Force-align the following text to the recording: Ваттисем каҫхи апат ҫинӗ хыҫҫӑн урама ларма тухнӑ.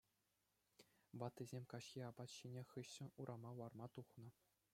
Ваттисем 1.23 1.67
каҫхи 1.75 2.03
апат 2.07 2.33
ҫинӗ 2.37 2.65
хыҫҫӑн 2.73 3.13
урама 3.23 3.53
ларма 3.61 3.87
тухнӑ. 3.99 4.29